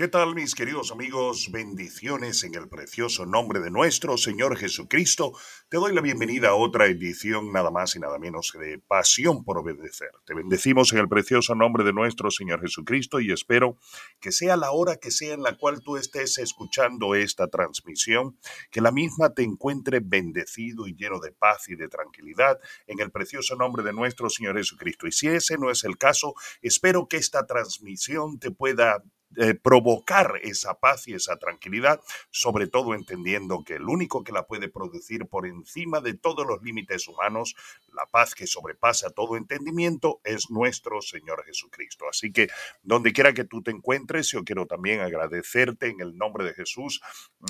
[0.00, 1.50] ¿Qué tal mis queridos amigos?
[1.52, 5.34] Bendiciones en el precioso nombre de nuestro Señor Jesucristo.
[5.68, 9.58] Te doy la bienvenida a otra edición nada más y nada menos de Pasión por
[9.58, 10.12] Obedecer.
[10.24, 13.76] Te bendecimos en el precioso nombre de nuestro Señor Jesucristo y espero
[14.20, 18.38] que sea la hora que sea en la cual tú estés escuchando esta transmisión,
[18.70, 23.10] que la misma te encuentre bendecido y lleno de paz y de tranquilidad en el
[23.10, 25.06] precioso nombre de nuestro Señor Jesucristo.
[25.06, 26.32] Y si ese no es el caso,
[26.62, 29.04] espero que esta transmisión te pueda
[29.36, 34.46] eh, provocar esa paz y esa tranquilidad, sobre todo entendiendo que el único que la
[34.46, 37.54] puede producir por encima de todos los límites humanos,
[37.92, 42.06] la paz que sobrepasa todo entendimiento, es nuestro Señor Jesucristo.
[42.08, 42.48] Así que
[42.82, 47.00] donde quiera que tú te encuentres, yo quiero también agradecerte en el nombre de Jesús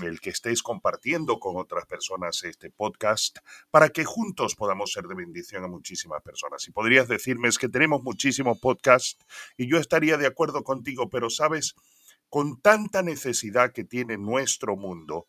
[0.03, 3.39] el que estés compartiendo con otras personas este podcast
[3.71, 6.66] para que juntos podamos ser de bendición a muchísimas personas.
[6.69, 9.19] Y podrías decirme es que tenemos muchísimos podcasts
[9.57, 11.75] y yo estaría de acuerdo contigo, pero sabes,
[12.29, 15.27] con tanta necesidad que tiene nuestro mundo,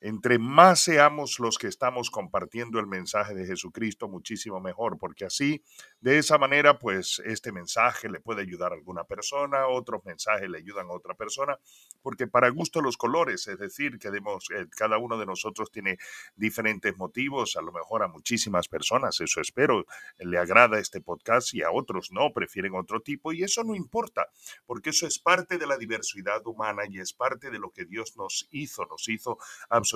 [0.00, 5.64] entre más seamos los que estamos compartiendo el mensaje de Jesucristo, muchísimo mejor, porque así,
[6.00, 10.58] de esa manera, pues este mensaje le puede ayudar a alguna persona, otros mensajes le
[10.58, 11.58] ayudan a otra persona,
[12.00, 15.98] porque para gusto los colores, es decir, que eh, cada uno de nosotros tiene
[16.36, 19.84] diferentes motivos, a lo mejor a muchísimas personas, eso espero,
[20.18, 24.28] le agrada este podcast y a otros no, prefieren otro tipo, y eso no importa,
[24.64, 28.16] porque eso es parte de la diversidad humana y es parte de lo que Dios
[28.16, 29.38] nos hizo, nos hizo
[29.68, 29.87] absolutamente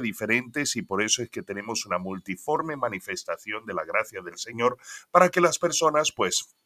[0.00, 4.78] diferentes y por eso es que tenemos una multiforme manifestación de la gracia del Señor
[5.10, 6.56] para que las personas pues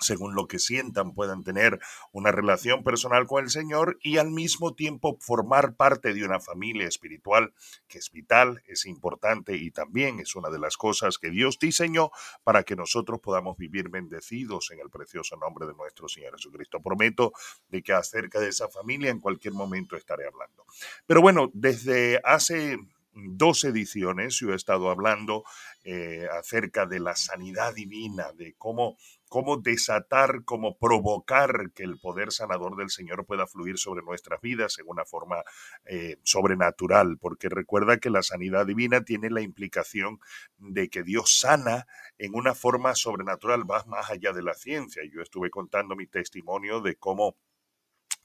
[0.00, 1.78] según lo que sientan, puedan tener
[2.12, 6.86] una relación personal con el Señor y al mismo tiempo formar parte de una familia
[6.86, 7.54] espiritual
[7.88, 12.10] que es vital, es importante y también es una de las cosas que Dios diseñó
[12.42, 16.80] para que nosotros podamos vivir bendecidos en el precioso nombre de nuestro Señor Jesucristo.
[16.80, 17.32] Prometo
[17.68, 20.64] de que acerca de esa familia en cualquier momento estaré hablando.
[21.06, 22.78] Pero bueno, desde hace
[23.14, 25.44] dos ediciones yo he estado hablando
[25.84, 28.96] eh, acerca de la sanidad divina, de cómo,
[29.28, 34.78] cómo desatar, cómo provocar que el poder sanador del Señor pueda fluir sobre nuestras vidas
[34.78, 35.42] en una forma
[35.84, 40.20] eh, sobrenatural, porque recuerda que la sanidad divina tiene la implicación
[40.58, 41.86] de que Dios sana
[42.18, 45.02] en una forma sobrenatural, va más allá de la ciencia.
[45.12, 47.36] Yo estuve contando mi testimonio de cómo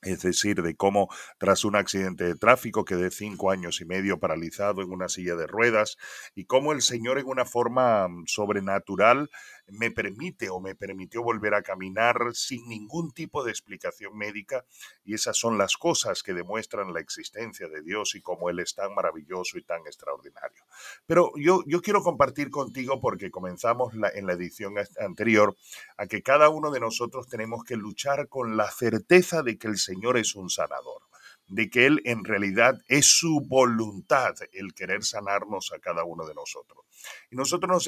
[0.02, 4.82] es decir, de cómo tras un accidente de tráfico quedé cinco años y medio paralizado
[4.82, 5.98] en una silla de ruedas
[6.36, 9.30] y cómo el Señor en una forma mm, sobrenatural
[9.68, 14.66] me permite o me permitió volver a caminar sin ningún tipo de explicación médica
[15.04, 18.76] y esas son las cosas que demuestran la existencia de Dios y cómo Él es
[18.76, 20.64] tan maravilloso y tan extraordinario.
[21.06, 25.56] Pero yo, yo quiero compartir contigo porque comenzamos en la edición anterior
[25.98, 29.78] a que cada uno de nosotros tenemos que luchar con la certeza de que el
[29.78, 31.02] Señor es un sanador
[31.48, 36.36] de que Él en realidad es su voluntad el querer sanarnos a cada uno de
[36.36, 36.87] nosotros.
[37.30, 37.88] Y nosotros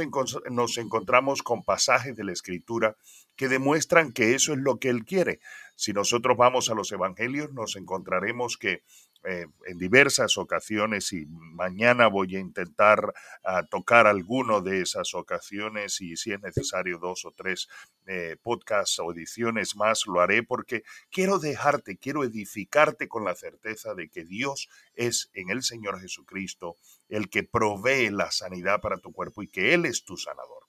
[0.49, 2.97] nos, encontramos con pasajes de la Escritura
[3.35, 5.39] que demuestran que eso es lo que Él quiere.
[5.75, 8.83] Si nosotros vamos a los Evangelios, nos encontraremos que
[9.25, 13.13] eh, en diversas ocasiones y mañana voy a intentar
[13.43, 17.67] ah, tocar alguno de esas ocasiones y si es necesario dos o tres
[18.07, 23.93] eh, podcasts o ediciones más, lo haré porque quiero dejarte, quiero edificarte con la certeza
[23.93, 26.77] de que Dios es en el Señor Jesucristo
[27.09, 30.68] el que provee la sanidad para tu cuerpo y que Él es tu sanador.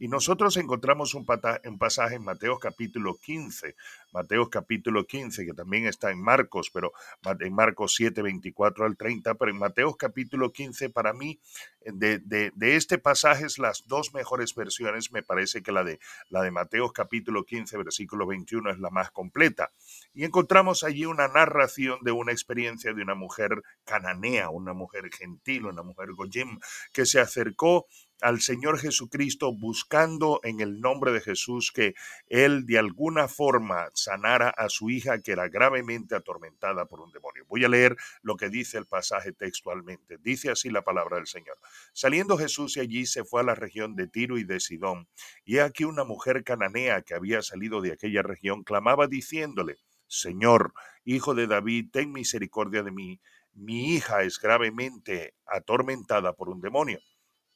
[0.00, 3.76] Y nosotros encontramos un, pasaje en Mateo capítulo 15,
[4.14, 6.92] Mateo capítulo 15, que también está en Marcos, pero
[7.38, 11.38] en Marcos 7, 24 al 30, pero en Mateo capítulo 15, para mí,
[11.84, 15.98] de, de, este pasaje, las dos mejores versiones, me parece que la de,
[16.28, 19.72] la de Mateo capítulo 15, versículo 21 es la más completa.
[20.12, 25.66] Y encontramos allí una narración de una experiencia de una mujer cananea, una mujer gentil,
[25.66, 26.58] una mujer goyim,
[26.92, 27.86] que se acercó
[28.20, 31.94] al Señor Jesucristo buscando en el nombre de Jesús que
[32.26, 37.44] Él de alguna forma sanara a su hija que era gravemente atormentada por un demonio.
[37.48, 40.18] Voy a leer lo que dice el pasaje textualmente.
[40.18, 41.56] Dice así la palabra del Señor.
[41.92, 45.08] Saliendo Jesús de allí se fue a la región de Tiro y de Sidón.
[45.44, 49.76] Y aquí una mujer cananea que había salido de aquella región clamaba diciéndole,
[50.06, 50.72] Señor,
[51.04, 53.20] hijo de David, ten misericordia de mí.
[53.52, 57.00] Mi hija es gravemente atormentada por un demonio.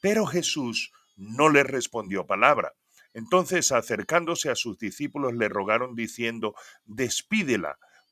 [0.01, 2.75] Pero Jesús no le respondió palabra.
[3.13, 7.79] Entonces, acercándose a sus discípulos, le rogaron diciendo, despídela,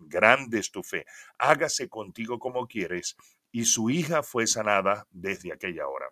[0.00, 1.04] grande es tu fe,
[1.38, 3.16] hágase contigo como quieres.
[3.52, 6.06] Y su hija fue sanada desde aquella hora.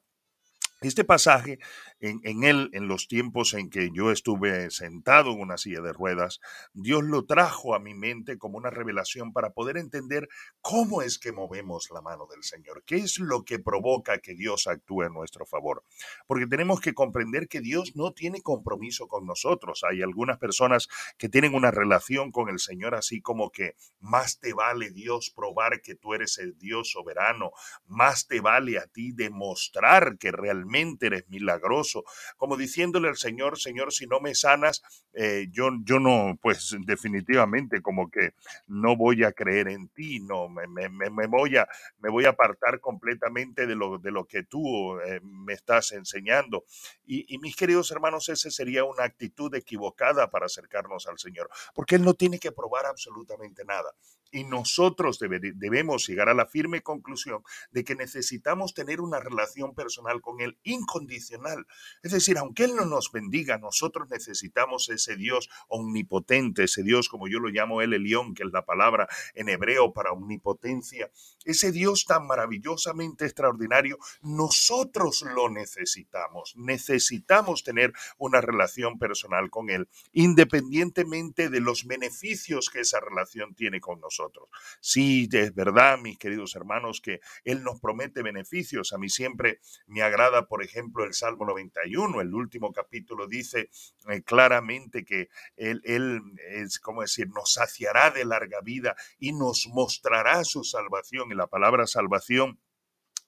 [0.81, 1.59] Este pasaje,
[1.99, 6.39] en, él, en los tiempos en que yo estuve sentado en una silla de ruedas,
[6.73, 10.29] Dios lo trajo a mi mente como una revelación para poder entender
[10.61, 14.69] cómo es que movemos la mano del Señor, qué es lo que provoca que Dios
[14.69, 15.83] actúe en nuestro favor.
[16.29, 19.83] Porque tenemos que comprender que Dios no tiene compromiso con nosotros.
[19.83, 20.87] Hay algunas personas
[21.17, 25.83] que tienen una relación con el Señor así como que más te vale Dios probar
[25.83, 27.51] que tú eres el Dios soberano,
[27.87, 30.31] más te vale a ti demostrar que
[30.69, 32.05] realmente eres milagroso,
[32.37, 34.83] como diciéndole al Señor, Señor, si no me sanas,
[35.15, 38.35] eh, yo, yo no, pues definitivamente como que
[38.67, 41.69] no voy a creer en ti, no, me, me, me voy, a,
[41.99, 46.65] me voy a apartar completamente de lo, de lo que tú eh, me estás enseñando.
[47.07, 51.97] Y, y mis queridos hermanos, esa sería una actitud equivocada para acercarnos al Señor, porque
[51.97, 53.95] Él no tiene que probar absolutamente nada.
[54.31, 60.21] Y nosotros debemos llegar a la firme conclusión de que necesitamos tener una relación personal
[60.21, 61.67] con Él incondicional.
[62.03, 67.29] Es decir, aunque Él no nos bendiga, nosotros necesitamos ese Dios omnipotente, ese Dios como
[67.29, 71.11] yo lo llamo el Elión, que es la palabra en hebreo para omnipotencia.
[71.45, 76.55] Ese Dios tan maravillosamente extraordinario, nosotros lo necesitamos.
[76.57, 83.81] Necesitamos tener una relación personal con Él, independientemente de los beneficios que esa relación tiene
[83.81, 84.49] con nosotros.
[84.81, 88.93] Sí, es verdad, mis queridos hermanos, que Él nos promete beneficios.
[88.93, 93.71] A mí siempre me agrada, por ejemplo, el Salmo 91, el último capítulo dice
[94.09, 99.69] eh, claramente que Él, él es, como decir, nos saciará de larga vida y nos
[99.69, 101.31] mostrará su salvación.
[101.31, 102.59] Y la palabra salvación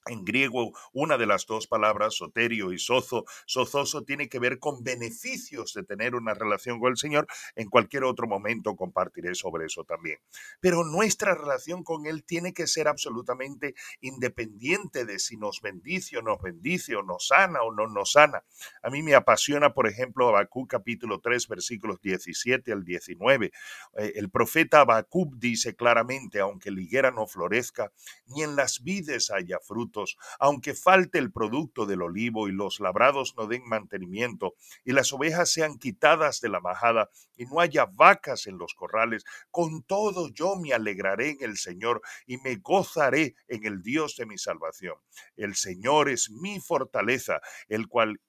[0.06, 4.82] en griego, una de las dos palabras, soterio y sozo, sozoso, tiene que ver con
[4.82, 7.26] beneficios de tener una relación con el Señor.
[7.54, 10.18] En cualquier otro momento compartiré sobre eso también.
[10.60, 16.22] Pero nuestra relación con Él tiene que ser absolutamente independiente de si nos bendice o
[16.22, 18.42] nos bendice o nos sana o no nos sana.
[18.82, 23.46] A mí me apasiona, por ejemplo, Habacuc capítulo 3, versículos 17 al 19.
[23.96, 27.92] Eh, el profeta Habacuc dice claramente, aunque la higuera no florezca,
[28.26, 29.89] ni en las vides haya fruto,
[30.38, 34.54] aunque falte el producto del olivo y los labrados no den mantenimiento,
[34.84, 39.24] y las ovejas sean quitadas de la majada, y no haya vacas en los corrales,
[39.50, 44.26] con todo yo me alegraré en el Señor y me gozaré en el Dios de
[44.26, 44.94] mi salvación.
[45.36, 48.20] El Señor es mi fortaleza, el cual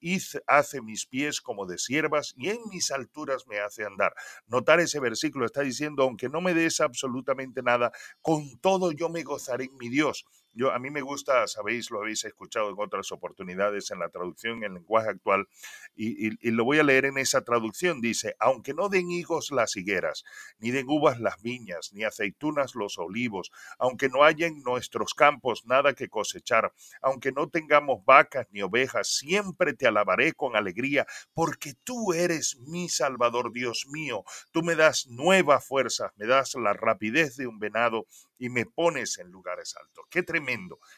[0.46, 4.14] hace mis pies como de siervas y en mis alturas me hace andar.
[4.46, 9.22] Notar ese versículo está diciendo, aunque no me des absolutamente nada, con todo yo me
[9.22, 10.24] gozaré en mi Dios.
[10.54, 14.64] Yo, a mí me gusta, sabéis, lo habéis escuchado en otras oportunidades en la traducción
[14.64, 15.48] en lenguaje actual,
[15.94, 18.00] y, y, lo voy a leer en esa traducción.
[18.00, 20.24] Dice, aunque no den higos las higueras,
[20.58, 25.64] ni den uvas las viñas, ni aceitunas los olivos, aunque no haya en nuestros campos
[25.64, 31.74] nada que cosechar, aunque no tengamos vacas ni ovejas, siempre te alabaré con alegría, porque
[31.84, 34.24] tú eres mi Salvador, Dios mío.
[34.50, 38.06] Tú me das nuevas fuerzas, me das la rapidez de un venado
[38.38, 40.04] y me pones en lugares altos.
[40.10, 40.41] Qué tremendo,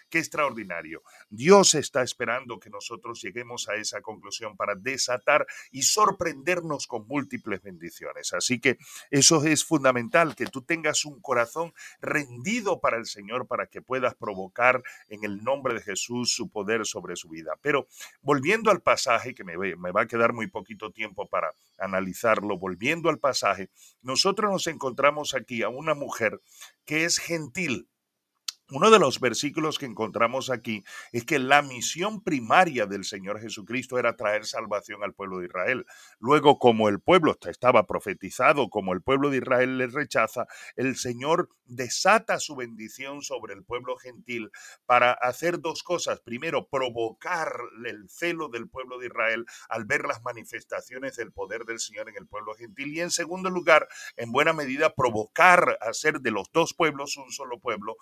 [0.09, 1.03] qué extraordinario.
[1.29, 7.63] Dios está esperando que nosotros lleguemos a esa conclusión para desatar y sorprendernos con múltiples
[7.63, 8.33] bendiciones.
[8.33, 8.79] Así que
[9.11, 14.15] eso es fundamental, que tú tengas un corazón rendido para el Señor para que puedas
[14.15, 17.53] provocar en el nombre de Jesús su poder sobre su vida.
[17.61, 17.89] Pero
[18.23, 23.09] volviendo al pasaje, que me, me va a quedar muy poquito tiempo para analizarlo, volviendo
[23.09, 23.71] al pasaje,
[24.03, 26.41] nosotros nos encontramos aquí a una mujer
[26.85, 27.89] que es gentil,
[28.71, 33.99] uno de los versículos que encontramos aquí es que la misión primaria del Señor Jesucristo
[33.99, 35.87] era traer salvación al pueblo de Israel.
[36.19, 41.51] Luego, como el pueblo estaba profetizado, como el pueblo de Israel le rechaza, el Señor
[41.67, 44.51] desata su bendición sobre el pueblo gentil
[44.87, 46.21] para hacer dos cosas.
[46.21, 47.53] Primero, provocar
[47.87, 52.17] el celo del pueblo de Israel al ver las manifestaciones del poder del Señor en
[52.17, 52.95] el pueblo gentil.
[52.95, 57.59] Y en segundo lugar, en buena medida, provocar hacer de los dos pueblos un solo
[57.61, 57.97] pueblo,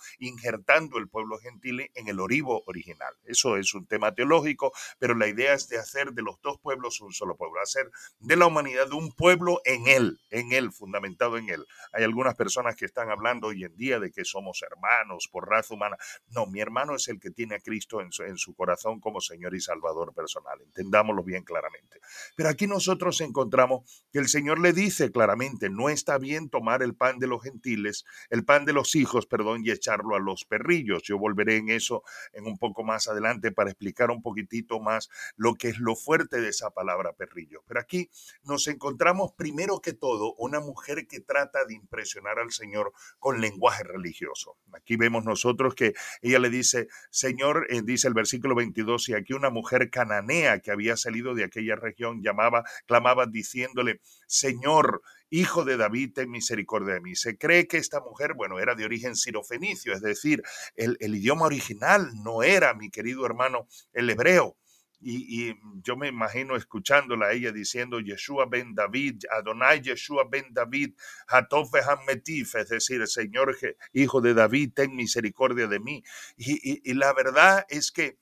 [0.97, 3.14] el pueblo gentil en el orivo original.
[3.25, 7.00] Eso es un tema teológico, pero la idea es de hacer de los dos pueblos
[7.00, 7.90] un solo pueblo, hacer
[8.21, 11.66] de la humanidad un pueblo en él, en él, fundamentado en él.
[11.92, 15.75] Hay algunas personas que están hablando hoy en día de que somos hermanos por raza
[15.75, 15.97] humana.
[16.28, 19.21] No, mi hermano es el que tiene a Cristo en su, en su corazón como
[19.21, 20.61] Señor y Salvador personal.
[20.62, 22.00] Entendámoslo bien claramente.
[22.37, 26.95] Pero aquí nosotros encontramos que el Señor le dice claramente, no está bien tomar el
[26.95, 31.02] pan de los gentiles, el pan de los hijos, perdón, y echarlo a los perrillos.
[31.02, 35.54] Yo volveré en eso en un poco más adelante para explicar un poquitito más lo
[35.54, 37.62] que es lo fuerte de esa palabra perrillo.
[37.66, 38.11] Pero aquí
[38.44, 43.84] nos encontramos primero que todo una mujer que trata de impresionar al Señor con lenguaje
[43.84, 44.56] religioso.
[44.72, 49.32] Aquí vemos nosotros que ella le dice, Señor, eh, dice el versículo 22, y aquí
[49.32, 55.78] una mujer cananea que había salido de aquella región llamaba, clamaba diciéndole, Señor, hijo de
[55.78, 57.16] David, ten misericordia de mí.
[57.16, 60.42] Se cree que esta mujer, bueno, era de origen sirofenicio, es decir,
[60.76, 64.56] el, el idioma original no era, mi querido hermano, el hebreo.
[65.04, 70.94] Y, yo me imagino escuchándola a ella diciendo Yeshua ben David, Adonai Yeshua ben David,
[71.26, 73.56] Hatofe Metif, es decir, Señor
[73.92, 76.04] hijo de David, ten misericordia de mí.
[76.36, 78.18] y la verdad es que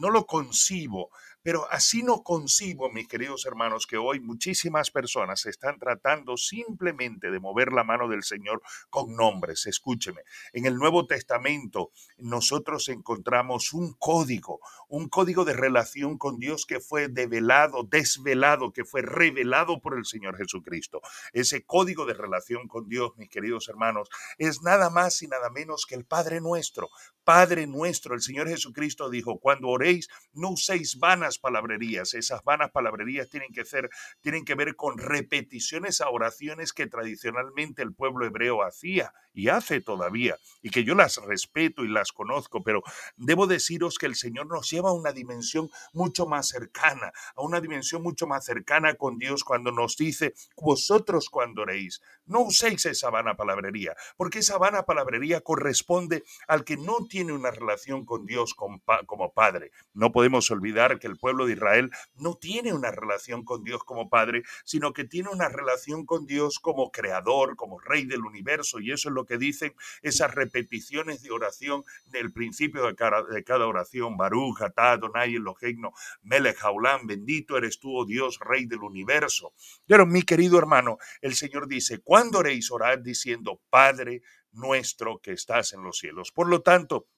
[0.00, 1.10] no lo concibo
[1.42, 7.40] pero así no concibo, mis queridos hermanos, que hoy muchísimas personas están tratando simplemente de
[7.40, 9.66] mover la mano del Señor con nombres.
[9.66, 10.22] Escúcheme,
[10.52, 16.80] en el Nuevo Testamento nosotros encontramos un código, un código de relación con Dios que
[16.80, 21.00] fue develado, desvelado, que fue revelado por el Señor Jesucristo.
[21.32, 24.08] Ese código de relación con Dios, mis queridos hermanos,
[24.38, 26.88] es nada más y nada menos que el Padre nuestro.
[27.24, 32.14] Padre nuestro, el Señor Jesucristo dijo, cuando oréis, no uséis vanas palabrerías.
[32.14, 37.82] Esas vanas palabrerías tienen que ser, tienen que ver con repeticiones a oraciones que tradicionalmente
[37.82, 42.62] el pueblo hebreo hacía y hace todavía, y que yo las respeto y las conozco,
[42.62, 42.82] pero
[43.16, 47.60] debo deciros que el Señor nos lleva a una dimensión mucho más cercana, a una
[47.60, 53.10] dimensión mucho más cercana con Dios cuando nos dice, vosotros cuando oréis, no uséis esa
[53.10, 58.54] vana palabrería, porque esa vana palabrería corresponde al que no tiene una relación con Dios
[58.54, 59.72] como Padre.
[59.94, 64.08] No podemos olvidar que el pueblo de Israel no tiene una relación con Dios como
[64.08, 68.92] Padre, sino que tiene una relación con Dios como Creador, como Rey del universo, y
[68.92, 73.66] eso es lo que dicen esas repeticiones de oración del principio de cada, de cada
[73.66, 74.16] oración.
[74.16, 75.82] Baruch, Atá, Donai, Elohim,
[76.22, 76.58] Melech,
[77.04, 79.52] bendito eres tú, oh Dios, Rey del universo.
[79.86, 85.72] Pero mi querido hermano, el Señor dice, ¿cuándo oréis orar diciendo, Padre nuestro que estás
[85.72, 86.32] en los cielos?
[86.32, 87.08] Por lo tanto,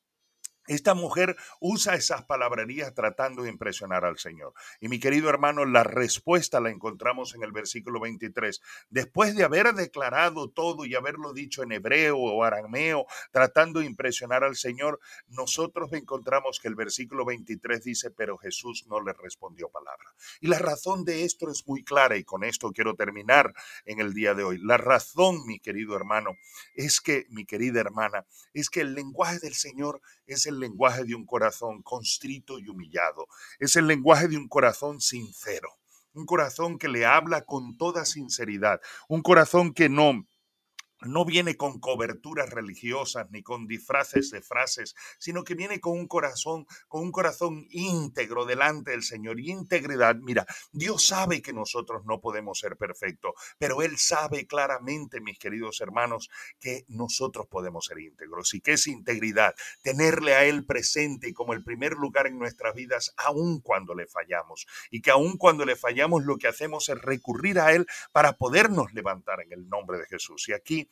[0.67, 4.55] esta mujer usa esas palabrerías tratando de impresionar al Señor.
[4.81, 8.61] Y mi querido hermano, la respuesta la encontramos en el versículo 23.
[8.91, 14.45] Después de haber declarado todo y haberlo dicho en hebreo o arameo, tratando de impresionar
[14.45, 20.15] al Señor, nosotros encontramos que el versículo 23 dice, pero Jesús no le respondió palabra.
[20.41, 23.55] Y la razón de esto es muy clara y con esto quiero terminar
[23.85, 24.59] en el día de hoy.
[24.59, 26.37] La razón, mi querido hermano,
[26.75, 31.15] es que, mi querida hermana, es que el lenguaje del Señor es el lenguaje de
[31.15, 33.27] un corazón constrito y humillado,
[33.59, 35.69] es el lenguaje de un corazón sincero,
[36.15, 40.27] un corazón que le habla con toda sinceridad, un corazón que no
[41.07, 46.07] no viene con coberturas religiosas ni con disfraces de frases, sino que viene con un
[46.07, 50.17] corazón, con un corazón íntegro delante del Señor y integridad.
[50.17, 55.81] Mira, Dios sabe que nosotros no podemos ser perfectos, pero Él sabe claramente, mis queridos
[55.81, 56.31] hermanos,
[56.61, 61.63] que nosotros podemos ser íntegros y que es integridad, tenerle a Él presente como el
[61.63, 66.25] primer lugar en nuestras vidas, aun cuando le fallamos, y que aun cuando le fallamos,
[66.25, 70.49] lo que hacemos es recurrir a Él para podernos levantar en el nombre de Jesús.
[70.49, 70.89] Y aquí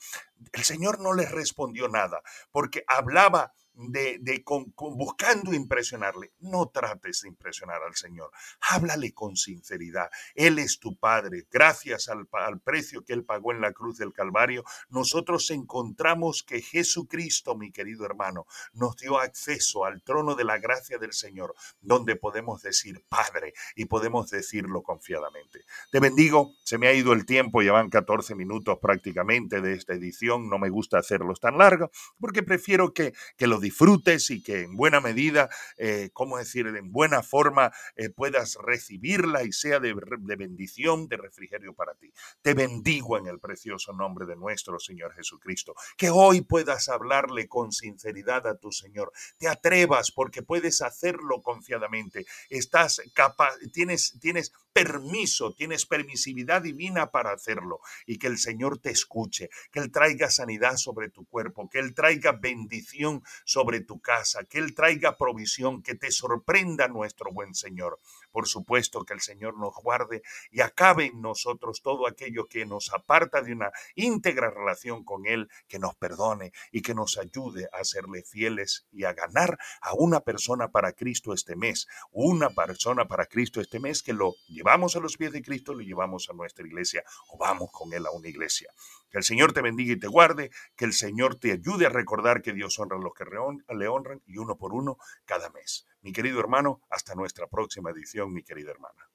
[0.53, 6.33] el Señor no les respondió nada porque hablaba de, con, buscando impresionarle.
[6.41, 8.31] No trates de impresionar al Señor.
[8.61, 10.11] Háblale con sinceridad.
[10.35, 11.47] Él es tu Padre.
[11.51, 16.61] Gracias al, al, precio que Él pagó en la cruz del Calvario, nosotros encontramos que
[16.61, 22.17] Jesucristo, mi querido hermano, nos dio acceso al trono de la gracia del Señor, donde
[22.17, 25.65] podemos decir Padre y podemos decirlo confiadamente.
[25.91, 26.55] Te bendigo.
[26.65, 27.63] Se me ha ido el tiempo.
[27.63, 30.49] Ya van 14 minutos prácticamente de esta edición.
[30.49, 34.77] No me gusta hacerlos tan largo porque prefiero que, que lo disfrutes y que en
[34.77, 40.37] buena medida, eh, ¿cómo decir?, en buena forma eh, puedas recibirla y sea de, de
[40.37, 42.13] bendición, de refrigerio para ti.
[42.43, 45.75] Te bendigo en el precioso nombre de nuestro Señor Jesucristo.
[45.97, 49.13] Que hoy puedas hablarle con sinceridad a tu Señor.
[49.39, 52.27] Te atrevas porque puedes hacerlo confiadamente.
[52.51, 58.91] Estás capaz, tienes, tienes permiso, tienes permisividad divina para hacerlo y que el Señor te
[58.91, 64.45] escuche, que Él traiga sanidad sobre tu cuerpo, que Él traiga bendición sobre tu casa,
[64.45, 68.01] que Él traiga provisión, que te sorprenda nuestro buen Señor.
[68.33, 72.93] Por supuesto que el Señor nos guarde y acabe en nosotros todo aquello que nos
[72.93, 77.85] aparta de una íntegra relación con Él, que nos perdone y que nos ayude a
[77.85, 83.27] serle fieles y a ganar a una persona para Cristo este mes, una persona para
[83.27, 86.67] Cristo este mes que lo llevamos a los pies de Cristo, lo llevamos a nuestra
[86.67, 88.73] iglesia o vamos con Él a una iglesia.
[89.11, 92.41] Que el Señor te bendiga y te guarde, que el Señor te ayude a recordar
[92.41, 93.27] que Dios honra a los que
[93.75, 94.97] le honran y uno por uno
[95.27, 95.87] cada mes.
[96.03, 99.12] Mi querido hermano, hasta nuestra próxima edición, mi querida hermana.